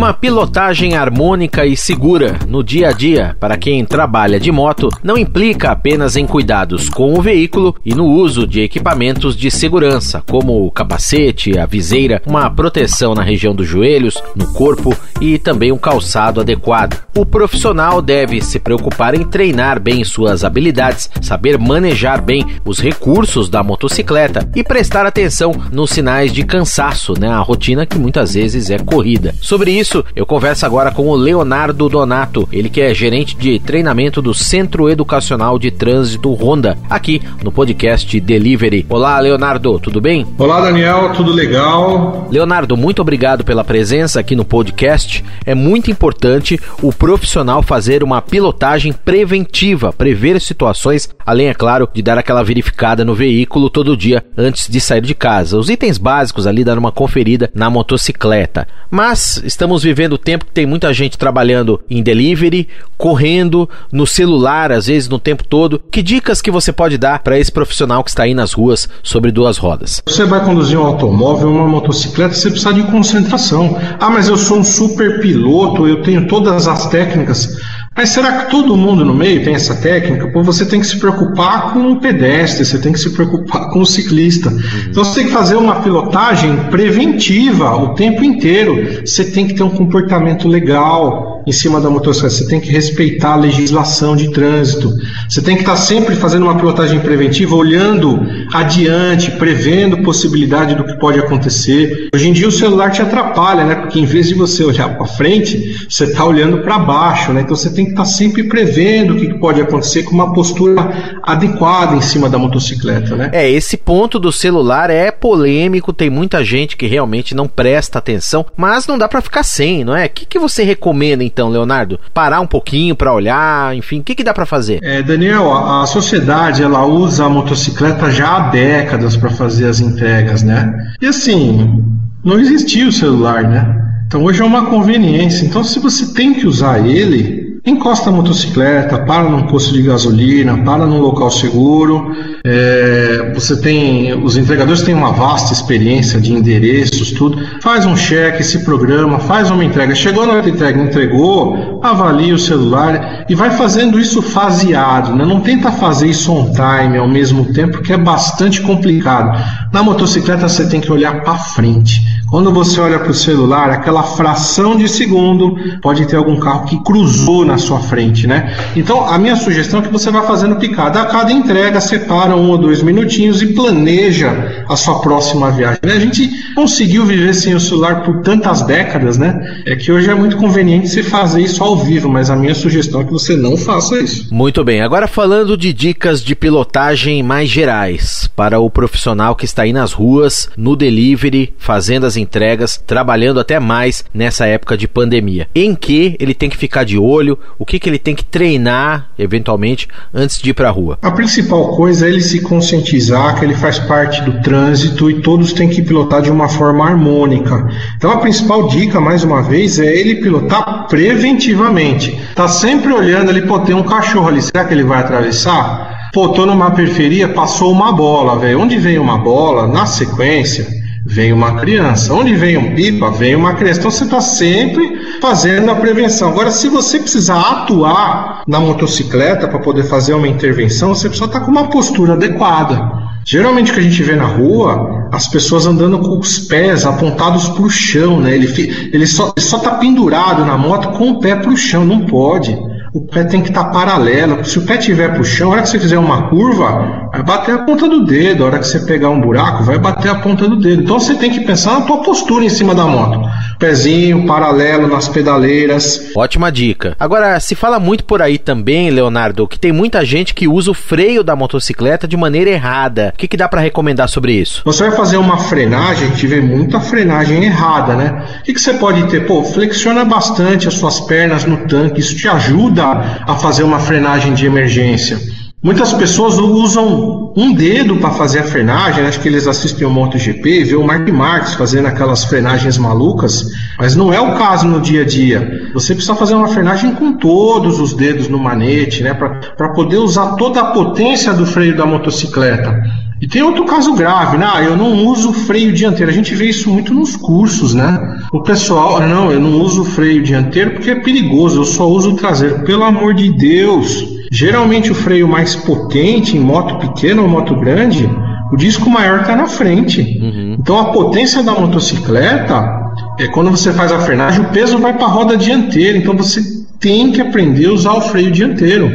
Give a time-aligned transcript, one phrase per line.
[0.00, 5.18] Uma pilotagem harmônica e segura no dia a dia para quem trabalha de moto não
[5.18, 10.64] implica apenas em cuidados com o veículo e no uso de equipamentos de segurança, como
[10.64, 15.76] o capacete, a viseira, uma proteção na região dos joelhos, no corpo e também um
[15.76, 16.98] calçado adequado.
[17.14, 23.50] O profissional deve se preocupar em treinar bem suas habilidades, saber manejar bem os recursos
[23.50, 27.28] da motocicleta e prestar atenção nos sinais de cansaço, né?
[27.28, 29.34] A rotina que muitas vezes é corrida.
[29.42, 33.58] Sobre isso isso, eu converso agora com o Leonardo Donato, ele que é gerente de
[33.58, 38.86] treinamento do Centro Educacional de Trânsito Honda, aqui no podcast Delivery.
[38.88, 40.24] Olá, Leonardo, tudo bem?
[40.38, 42.28] Olá, Daniel, tudo legal?
[42.30, 45.24] Leonardo, muito obrigado pela presença aqui no podcast.
[45.44, 52.00] É muito importante o profissional fazer uma pilotagem preventiva, prever situações, além, é claro, de
[52.00, 55.58] dar aquela verificada no veículo todo dia antes de sair de casa.
[55.58, 58.68] Os itens básicos ali, dar uma conferida na motocicleta.
[58.88, 64.06] Mas estamos estamos vivendo o tempo que tem muita gente trabalhando em delivery, correndo, no
[64.06, 65.80] celular, às vezes no tempo todo.
[65.90, 69.32] Que dicas que você pode dar para esse profissional que está aí nas ruas sobre
[69.32, 70.02] duas rodas?
[70.06, 73.76] Você vai conduzir um automóvel, uma motocicleta, você precisa de concentração.
[73.98, 77.56] Ah, mas eu sou um super piloto, eu tenho todas as técnicas.
[78.00, 80.26] Mas será que todo mundo no meio tem essa técnica?
[80.28, 83.82] Pô, você tem que se preocupar com o pedestre, você tem que se preocupar com
[83.82, 84.50] o ciclista.
[84.88, 89.02] Então você tem que fazer uma pilotagem preventiva o tempo inteiro.
[89.04, 93.32] Você tem que ter um comportamento legal em cima da motocicleta, você tem que respeitar
[93.32, 94.92] a legislação de trânsito.
[95.28, 98.20] Você tem que estar sempre fazendo uma pilotagem preventiva, olhando
[98.52, 102.08] adiante, prevendo possibilidade do que pode acontecer.
[102.14, 103.74] Hoje em dia o celular te atrapalha, né?
[103.74, 107.42] Porque em vez de você olhar para frente, você está olhando para baixo, né?
[107.42, 111.96] Então você tem que estar sempre prevendo o que pode acontecer com uma postura adequada
[111.96, 113.30] em cima da motocicleta, né?
[113.32, 118.46] É, esse ponto do celular é polêmico, tem muita gente que realmente não presta atenção,
[118.56, 120.06] mas não dá para ficar sem, não é?
[120.06, 121.98] O que, que você recomenda então, Leonardo?
[122.14, 124.80] Parar um pouquinho para olhar, enfim, o que, que dá para fazer?
[124.82, 129.80] É, Daniel, a, a sociedade ela usa a motocicleta já há décadas para fazer as
[129.80, 130.72] entregas, né?
[131.00, 131.82] E assim,
[132.24, 133.76] não existia o celular, né?
[134.06, 135.46] Então hoje é uma conveniência.
[135.46, 140.56] Então se você tem que usar ele, encosta a motocicleta, para num posto de gasolina,
[140.58, 142.14] para num local seguro.
[142.44, 147.38] É, você tem, os entregadores têm uma vasta experiência de endereços, tudo.
[147.62, 149.94] Faz um cheque, se programa, faz uma entrega.
[149.94, 155.14] Chegou na entrega, entregou, avalia o celular e vai fazendo isso faseado.
[155.14, 155.24] Né?
[155.24, 159.38] Não tenta fazer isso on time ao mesmo tempo, porque é bastante complicado.
[159.72, 162.00] Na motocicleta você tem que olhar para frente.
[162.30, 166.80] Quando você olha para o celular, aquela fração de segundo pode ter algum carro que
[166.84, 168.56] cruzou na sua frente, né?
[168.76, 171.02] Então, a minha sugestão é que você vá fazendo picada.
[171.02, 175.80] A cada entrega, separa um ou dois minutinhos e planeja a sua próxima viagem.
[175.82, 179.62] A gente conseguiu viver sem o celular por tantas décadas, né?
[179.66, 183.00] É que hoje é muito conveniente você fazer isso ao vivo, mas a minha sugestão
[183.00, 184.32] é que você não faça isso.
[184.32, 184.82] Muito bem.
[184.82, 189.92] Agora falando de dicas de pilotagem mais gerais para o profissional que está aí nas
[189.92, 195.48] ruas, no delivery, fazendo as entregas, trabalhando até mais nessa época de pandemia.
[195.54, 199.10] Em que ele tem que ficar de olho, o que, que ele tem que treinar,
[199.18, 200.98] eventualmente, antes de ir para a rua?
[201.02, 205.52] A principal coisa é ele se conscientizar que ele faz parte do trânsito e todos
[205.52, 207.68] têm que pilotar de uma forma harmônica.
[207.96, 212.18] Então a principal dica, mais uma vez, é ele pilotar preventivamente.
[212.34, 216.10] Tá sempre olhando ali, pô, tem um cachorro ali, será que ele vai atravessar?
[216.12, 218.60] Pô, tô numa periferia, passou uma bola, velho.
[218.60, 220.66] Onde vem uma bola, na sequência,
[221.10, 222.14] vem uma criança.
[222.14, 223.80] Onde vem um pipa, vem uma criança.
[223.80, 226.30] Então você está sempre fazendo a prevenção.
[226.30, 231.40] Agora, se você precisar atuar na motocicleta para poder fazer uma intervenção, você precisa estar
[231.40, 233.10] tá com uma postura adequada.
[233.24, 237.48] Geralmente o que a gente vê na rua, as pessoas andando com os pés apontados
[237.48, 238.34] para o chão, né?
[238.34, 242.56] Ele, ele só está pendurado na moto com o pé para o chão, não pode
[242.92, 244.44] o pé tem que estar tá paralelo.
[244.44, 247.22] Se o pé estiver para o chão, a hora que você fizer uma curva, vai
[247.22, 248.42] bater a ponta do dedo.
[248.42, 250.82] A hora que você pegar um buraco, vai bater a ponta do dedo.
[250.82, 253.28] Então você tem que pensar na tua postura em cima da moto.
[253.58, 256.10] Pezinho paralelo nas pedaleiras.
[256.16, 256.96] Ótima dica.
[256.98, 260.74] Agora, se fala muito por aí também, Leonardo, que tem muita gente que usa o
[260.74, 263.12] freio da motocicleta de maneira errada.
[263.14, 264.62] O que, que dá para recomendar sobre isso?
[264.64, 268.24] Você vai fazer uma frenagem, vê muita frenagem errada, né?
[268.40, 269.26] O que, que você pode ter?
[269.26, 274.34] Pô, flexiona bastante as suas pernas no tanque, isso te ajuda a fazer uma frenagem
[274.34, 275.18] de emergência.
[275.62, 280.60] Muitas pessoas usam um dedo para fazer a frenagem, acho que eles assistem o MotoGP
[280.60, 283.44] e vê o Mark Marques fazendo aquelas frenagens malucas,
[283.78, 285.70] mas não é o caso no dia a dia.
[285.74, 290.34] Você precisa fazer uma frenagem com todos os dedos no manete, né, para poder usar
[290.36, 292.82] toda a potência do freio da motocicleta.
[293.20, 294.48] E tem outro caso grave, né?
[294.50, 296.10] Ah, eu não uso freio dianteiro.
[296.10, 298.18] A gente vê isso muito nos cursos, né?
[298.32, 302.12] O pessoal, ah, não, eu não uso freio dianteiro porque é perigoso, eu só uso
[302.12, 302.60] o traseiro.
[302.64, 304.08] Pelo amor de Deus!
[304.32, 308.08] Geralmente o freio mais potente em moto pequena ou moto grande,
[308.52, 310.00] o disco maior está na frente.
[310.00, 310.56] Uhum.
[310.58, 312.80] Então a potência da motocicleta
[313.18, 315.98] é quando você faz a frenagem, o peso vai para a roda dianteira.
[315.98, 316.40] Então você
[316.78, 318.90] tem que aprender a usar o freio dianteiro.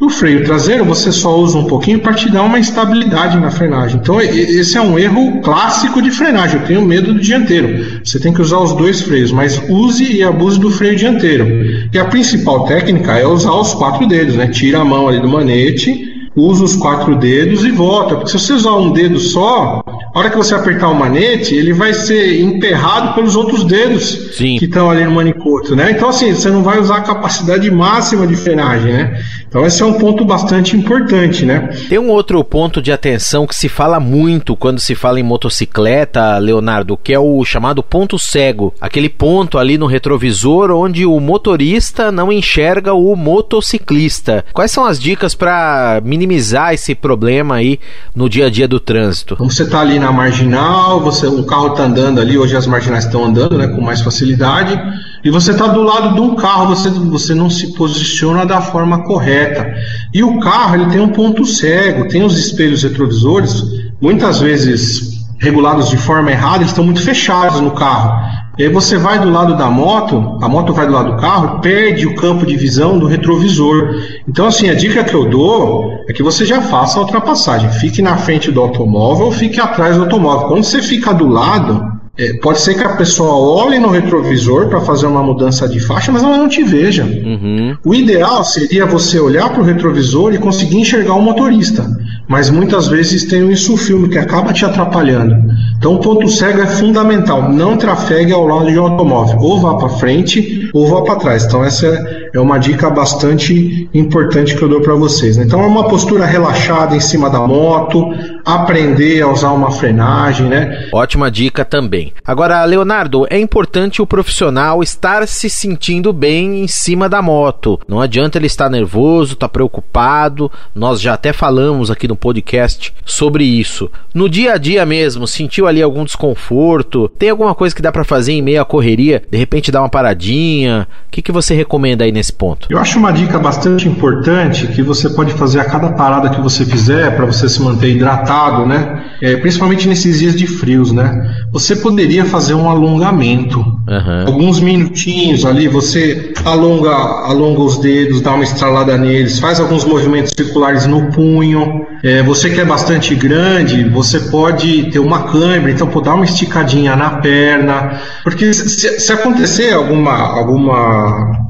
[0.00, 3.98] O freio traseiro você só usa um pouquinho para te dar uma estabilidade na frenagem.
[4.00, 6.60] Então esse é um erro clássico de frenagem.
[6.60, 8.00] Eu tenho medo do dianteiro.
[8.04, 11.46] Você tem que usar os dois freios, mas use e abuse do freio dianteiro.
[11.92, 14.46] E a principal técnica é usar os quatro dedos, né?
[14.46, 18.14] Tira a mão ali do manete, usa os quatro dedos e volta.
[18.14, 19.82] Porque se você usar um dedo só,
[20.14, 24.56] a hora que você apertar o manete, ele vai ser emperrado pelos outros dedos Sim.
[24.58, 25.90] que estão ali no manicoto, né?
[25.90, 29.20] Então, assim, você não vai usar a capacidade máxima de frenagem, né?
[29.48, 31.70] Então, esse é um ponto bastante importante, né?
[31.88, 36.36] Tem um outro ponto de atenção que se fala muito quando se fala em motocicleta,
[36.38, 38.74] Leonardo, que é o chamado ponto cego.
[38.80, 44.44] Aquele ponto ali no retrovisor onde o motorista não enxerga o motociclista.
[44.52, 47.78] Quais são as dicas para minimizar esse problema aí
[48.14, 49.36] no dia a dia do trânsito?
[49.38, 53.04] Você está ali na na marginal, você, o carro está andando ali, hoje as marginais
[53.04, 54.80] estão andando né, com mais facilidade,
[55.28, 59.04] e você está do lado de um carro, você, você não se posiciona da forma
[59.04, 59.74] correta.
[60.14, 63.62] E o carro ele tem um ponto cego, tem os espelhos retrovisores,
[64.00, 68.26] muitas vezes regulados de forma errada, eles estão muito fechados no carro.
[68.56, 71.60] E aí você vai do lado da moto, a moto vai do lado do carro,
[71.60, 73.96] perde o campo de visão do retrovisor.
[74.26, 77.70] Então, assim, a dica que eu dou é que você já faça a ultrapassagem.
[77.72, 80.48] Fique na frente do automóvel, fique atrás do automóvel.
[80.48, 83.32] Quando você fica do lado, é, pode ser que a pessoa
[83.64, 87.04] olhe no retrovisor para fazer uma mudança de faixa, mas ela não te veja.
[87.04, 87.76] Uhum.
[87.84, 91.86] O ideal seria você olhar para o retrovisor e conseguir enxergar o motorista
[92.28, 95.34] mas muitas vezes tem um insufilme que acaba te atrapalhando.
[95.78, 99.76] Então o ponto cego é fundamental, não trafegue ao lado de um automóvel, ou vá
[99.76, 101.44] para frente ou vá para trás.
[101.44, 101.86] Então essa
[102.34, 105.38] é uma dica bastante importante que eu dou para vocês.
[105.38, 105.44] Né?
[105.44, 108.12] Então é uma postura relaxada em cima da moto,
[108.54, 110.88] aprender a usar uma frenagem, né?
[110.92, 112.12] Ótima dica também.
[112.24, 117.78] Agora, Leonardo, é importante o profissional estar se sentindo bem em cima da moto.
[117.86, 120.50] Não adianta ele estar nervoso, estar tá preocupado.
[120.74, 123.90] Nós já até falamos aqui no podcast sobre isso.
[124.14, 127.08] No dia a dia mesmo, sentiu ali algum desconforto?
[127.18, 129.22] Tem alguma coisa que dá para fazer em meio à correria?
[129.30, 130.88] De repente dar uma paradinha?
[131.06, 132.68] O que, que você recomenda aí nesse ponto?
[132.70, 136.64] Eu acho uma dica bastante importante que você pode fazer a cada parada que você
[136.64, 139.04] fizer para você se manter hidratado, né?
[139.20, 141.34] É, principalmente nesses dias de frios, né?
[141.52, 143.60] Você poderia fazer um alongamento.
[143.60, 144.26] Uhum.
[144.26, 150.32] Alguns minutinhos ali, você alonga, alonga os dedos, dá uma estralada neles, faz alguns movimentos
[150.36, 151.86] circulares no punho.
[152.04, 156.24] É, você que é bastante grande, você pode ter uma câimbra, então pode dar uma
[156.24, 161.48] esticadinha na perna, porque se, se acontecer alguma, alguma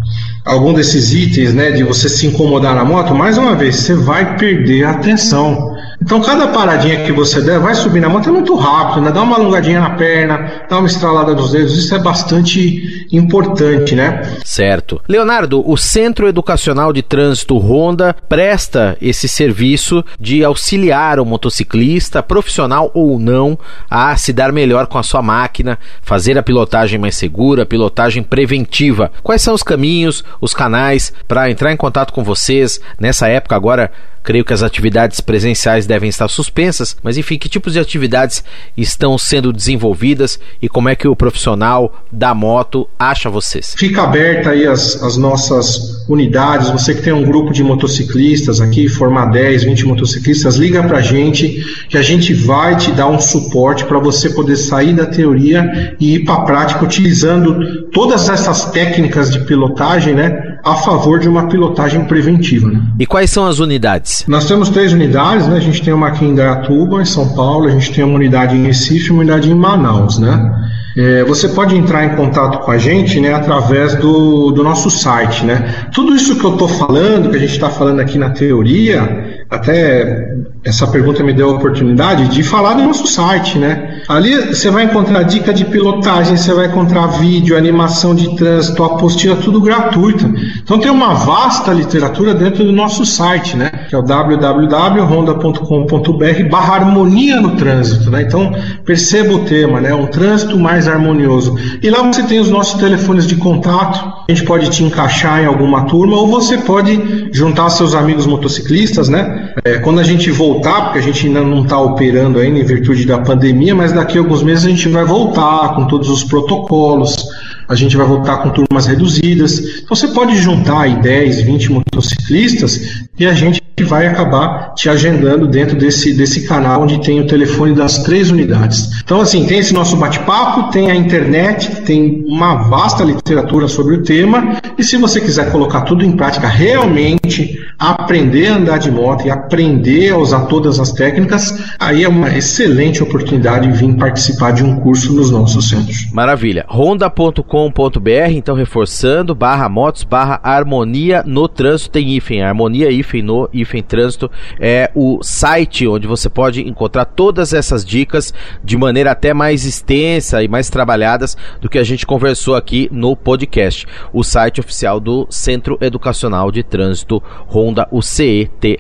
[0.49, 4.37] algum desses itens, né, de você se incomodar na moto, mais uma vez, você vai
[4.37, 5.73] perder a atenção.
[6.01, 9.11] Então, cada paradinha que você der, vai subir na moto é muito rápido, né?
[9.11, 14.23] Dá uma alongadinha na perna, dá uma estralada dos dedos, isso é bastante importante, né?
[14.45, 15.01] Certo.
[15.09, 22.91] Leonardo, o Centro Educacional de Trânsito Honda presta esse serviço de auxiliar o motociclista, profissional
[22.95, 23.59] ou não,
[23.91, 29.11] a se dar melhor com a sua máquina, fazer a pilotagem mais segura, pilotagem preventiva.
[29.23, 33.91] Quais são os caminhos, os canais para entrar em contato com vocês nessa época agora
[34.29, 38.45] Creio que as atividades presenciais devem estar suspensas, mas enfim, que tipos de atividades
[38.77, 43.75] estão sendo desenvolvidas e como é que o profissional da moto acha vocês?
[43.75, 46.69] Fica aberta aí as, as nossas unidades.
[46.69, 51.65] Você que tem um grupo de motociclistas aqui, formar 10, 20 motociclistas, liga pra gente
[51.89, 56.17] que a gente vai te dar um suporte para você poder sair da teoria e
[56.17, 61.49] ir para a prática utilizando todas essas técnicas de pilotagem, né, a favor de uma
[61.49, 62.69] pilotagem preventiva.
[62.69, 62.83] Né?
[62.99, 64.25] E quais são as unidades?
[64.29, 65.57] Nós temos três unidades, né?
[65.57, 68.57] A gente tem uma aqui em Dayatuba, em São Paulo, a gente tem uma unidade
[68.57, 70.53] em Recife e uma unidade em Manaus, né?
[70.97, 75.45] É, você pode entrar em contato com a gente né, através do, do nosso site.
[75.45, 75.87] Né?
[75.95, 80.37] Tudo isso que eu estou falando, que a gente está falando aqui na teoria, até
[80.65, 84.03] essa pergunta me deu a oportunidade de falar do nosso site, né?
[84.09, 89.37] Ali você vai encontrar dica de pilotagem, você vai encontrar vídeo, animação de trânsito, apostila,
[89.37, 90.31] tudo gratuito.
[90.63, 93.71] Então tem uma vasta literatura dentro do nosso site, né?
[93.89, 98.21] Que é o www.honda.com.br barra harmonia no trânsito, né?
[98.23, 98.53] Então
[98.85, 99.95] perceba o tema, né?
[99.95, 101.57] Um trânsito mais harmonioso.
[101.83, 105.47] E lá você tem os nossos telefones de contato, a gente pode te encaixar em
[105.47, 109.38] alguma turma ou você pode juntar seus amigos motociclistas, né?
[109.65, 113.07] É, quando a gente voltar, porque a gente ainda não está operando ainda em virtude
[113.07, 117.29] da pandemia, mas daqui a alguns meses a gente vai voltar com todos os protocolos,
[117.69, 119.59] a gente vai voltar com turmas reduzidas.
[119.83, 125.47] Então você pode juntar aí 10, 20 motociclistas e a gente vai acabar te agendando
[125.47, 129.01] dentro desse, desse canal onde tem o telefone das três unidades.
[129.03, 134.03] Então, assim, tem esse nosso bate-papo, tem a internet, tem uma vasta literatura sobre o
[134.03, 139.27] tema, e se você quiser colocar tudo em prática, realmente aprender a andar de moto
[139.27, 144.53] e aprender a usar todas as técnicas, aí é uma excelente oportunidade de vir participar
[144.53, 146.11] de um curso nos nossos centros.
[146.13, 146.67] Maravilha.
[146.69, 153.68] Honda.com.br, então reforçando, barra motos, barra harmonia no trânsito, tem hífen, harmonia, hífen no, hífen
[153.83, 158.33] trânsito, é o site onde você pode encontrar todas essas dicas
[158.65, 163.17] de maneira até mais extensa e mais trabalhadas do que a gente conversou aqui no
[163.17, 163.87] podcast.
[164.13, 168.79] O site oficial do Centro Educacional de Trânsito Honda o CETH.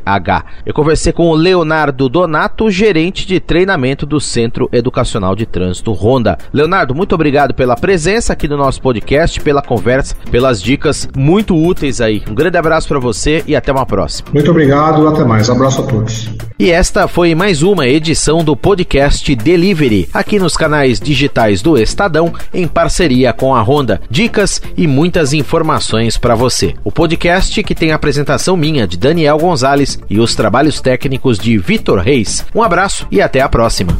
[0.64, 6.38] Eu conversei com o Leonardo Donato, gerente de treinamento do Centro Educacional de Trânsito Honda.
[6.52, 12.00] Leonardo, muito obrigado pela presença aqui no nosso podcast, pela conversa, pelas dicas muito úteis
[12.00, 12.22] aí.
[12.28, 14.28] Um grande abraço para você e até uma próxima.
[14.32, 15.50] Muito obrigado, até mais.
[15.50, 16.28] Abraço a todos.
[16.58, 22.32] E esta foi mais uma edição do podcast Delivery, aqui nos canais digitais do Estadão,
[22.52, 24.00] em parceria com a Honda.
[24.10, 26.74] Dicas e muitas informações para você.
[26.84, 31.56] O podcast que tem a apresentação minha de Daniel Gonzalez e os trabalhos técnicos de
[31.58, 32.44] Vitor Reis.
[32.54, 33.96] Um abraço e até a próxima.